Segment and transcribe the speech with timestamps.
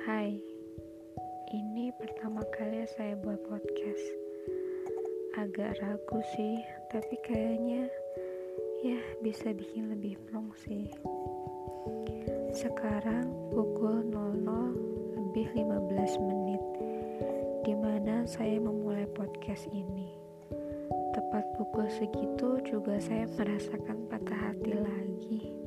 [0.00, 0.32] Hai,
[1.52, 4.06] ini pertama kali saya buat podcast.
[5.36, 6.56] Agak ragu sih,
[6.88, 7.84] tapi kayaknya
[8.80, 10.88] ya bisa bikin lebih plong sih.
[12.56, 16.64] Sekarang pukul 00 lebih 15 menit,
[17.68, 20.16] di mana saya memulai podcast ini.
[21.12, 25.59] Tepat pukul segitu juga saya merasakan patah hati lagi.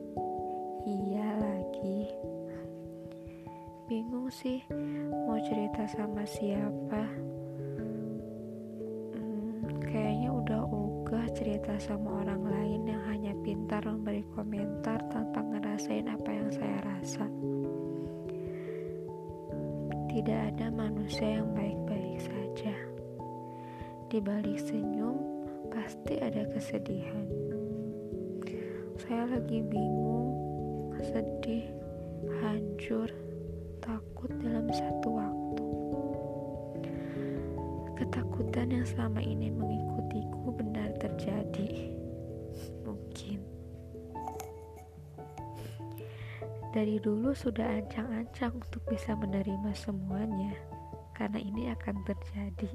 [4.34, 4.66] Sih
[5.30, 7.06] mau cerita sama siapa
[11.34, 17.26] cerita sama orang lain yang hanya pintar memberi komentar tanpa ngerasain apa yang saya rasa.
[20.14, 22.76] Tidak ada manusia yang baik-baik saja.
[24.14, 25.18] Di balik senyum,
[25.74, 27.26] pasti ada kesedihan.
[29.02, 30.38] Saya lagi bingung,
[31.02, 31.66] sedih,
[32.46, 33.10] hancur,
[33.84, 35.68] takut dalam satu waktu.
[38.00, 41.92] Ketakutan yang selama ini mengikutiku benar terjadi.
[42.88, 43.44] Mungkin
[46.74, 50.56] dari dulu sudah ancang-ancang untuk bisa menerima semuanya,
[51.14, 52.72] karena ini akan terjadi.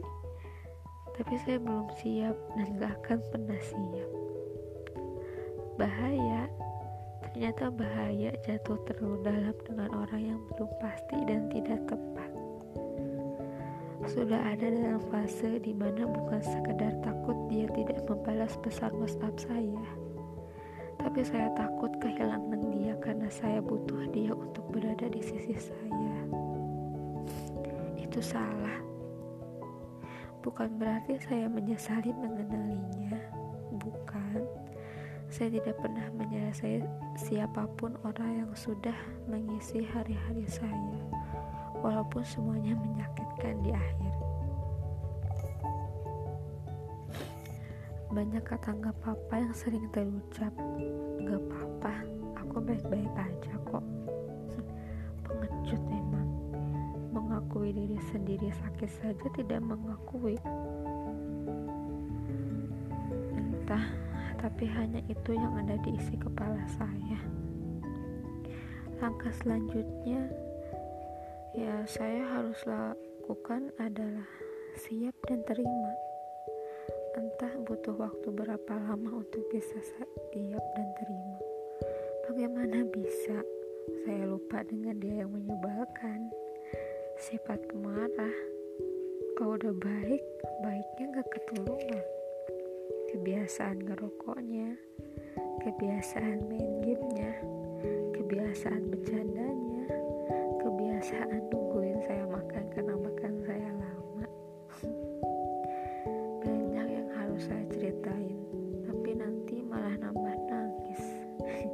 [1.18, 4.10] Tapi saya belum siap dan gak akan pernah siap.
[5.74, 6.46] Bahaya,
[7.38, 12.26] ternyata bahaya jatuh terlalu dalam dengan orang yang belum pasti dan tidak tepat
[14.10, 19.86] sudah ada dalam fase di mana bukan sekedar takut dia tidak membalas pesan WhatsApp saya,
[20.98, 26.18] tapi saya takut kehilangan dia karena saya butuh dia untuk berada di sisi saya.
[28.02, 28.82] Itu salah.
[30.42, 33.14] Bukan berarti saya menyesali mengenalinya.
[33.78, 34.67] Bukan.
[35.28, 36.88] Saya tidak pernah menyelesaikan
[37.20, 38.96] siapa pun orang yang sudah
[39.28, 41.04] mengisi hari-hari saya
[41.84, 44.14] walaupun semuanya menyakitkan di akhir.
[48.08, 50.50] Banyak kata gak apa-apa yang sering terucap.
[51.20, 51.92] Gak apa-apa,
[52.40, 53.84] aku baik-baik aja kok.
[55.28, 56.28] Pengecut emang.
[57.12, 60.40] Mengakui diri sendiri sakit saja tidak mengakui.
[63.36, 63.84] Entah,
[64.38, 67.20] tapi hanya itu yang ada di isi kepala saya.
[69.02, 70.30] Langkah selanjutnya
[71.54, 74.26] ya saya harus lakukan adalah
[74.78, 75.92] siap dan terima.
[77.18, 81.38] Entah butuh waktu berapa lama untuk bisa siap dan terima.
[82.30, 83.42] Bagaimana bisa?
[84.06, 86.30] Saya lupa dengan dia yang menyebalkan.
[87.18, 88.36] Sifat pemarah
[89.34, 90.22] kalau udah baik
[90.62, 92.17] baiknya gak ketulungan
[93.08, 94.76] kebiasaan ngerokoknya
[95.64, 97.32] kebiasaan main gamenya
[98.12, 99.88] kebiasaan bercandanya
[100.60, 104.26] kebiasaan nungguin saya makan karena makan saya lama.
[106.44, 108.36] Banyak yang harus saya ceritain
[108.84, 111.02] tapi nanti malah nambah nangis.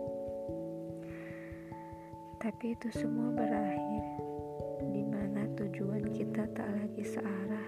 [2.45, 4.07] Tapi itu semua berakhir.
[4.87, 7.67] Di mana tujuan kita tak lagi searah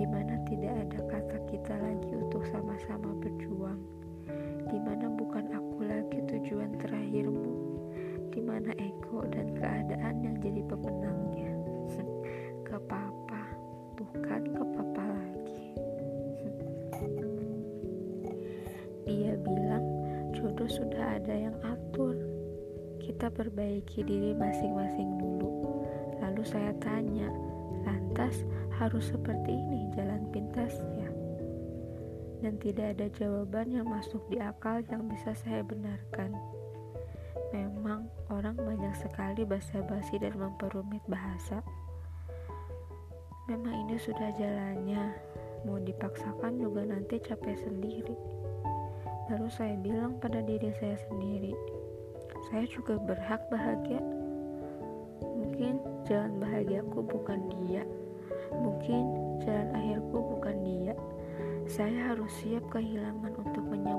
[0.00, 2.40] di mana tidak ada kata kita lagi untuk
[2.80, 3.80] sama-sama berjuang
[4.72, 7.52] di mana bukan aku lagi tujuan terakhirmu
[8.32, 11.52] di mana ego dan keadaan yang jadi pemenangnya.
[12.68, 13.42] ke papa,
[14.00, 15.64] bukan ke papa lagi.
[19.04, 19.84] Dia bilang
[20.32, 22.16] jodoh sudah ada yang atur.
[22.96, 25.84] Kita perbaiki diri masing-masing dulu.
[26.24, 27.28] Lalu saya tanya,
[27.84, 28.40] lantas
[28.80, 30.99] harus seperti ini jalan pintasnya?
[32.40, 36.32] Dan tidak ada jawaban yang masuk di akal yang bisa saya benarkan.
[37.52, 41.60] Memang orang banyak sekali basa-basi dan memperumit bahasa.
[43.50, 45.10] Memang ini sudah jalannya,
[45.66, 48.14] mau dipaksakan juga nanti capek sendiri.
[49.26, 51.50] Lalu saya bilang pada diri saya sendiri,
[52.48, 53.98] saya juga berhak bahagia.
[55.20, 57.82] Mungkin jalan bahagiaku bukan dia,
[58.54, 59.02] mungkin
[59.42, 60.94] jalan akhirku bukan dia.
[61.70, 63.89] Saya harus siap kehilangan untuk menyambut